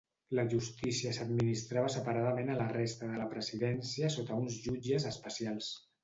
La 0.37 0.43
justícia 0.51 1.11
s'administrava 1.17 1.91
separadament 1.95 2.49
a 2.53 2.55
la 2.61 2.65
resta 2.71 3.09
de 3.11 3.19
la 3.23 3.27
presidència 3.33 4.09
sota 4.15 4.39
uns 4.47 4.57
jutges 4.63 5.07
especials. 5.11 5.69